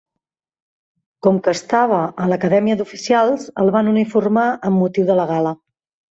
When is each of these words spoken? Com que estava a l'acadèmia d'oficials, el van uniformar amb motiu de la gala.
Com 1.25 1.35
que 1.47 1.51
estava 1.57 1.99
a 2.23 2.29
l'acadèmia 2.31 2.77
d'oficials, 2.79 3.45
el 3.65 3.69
van 3.75 3.91
uniformar 3.91 4.47
amb 4.71 4.79
motiu 4.85 5.05
de 5.11 5.19
la 5.21 5.27
gala. 5.33 5.53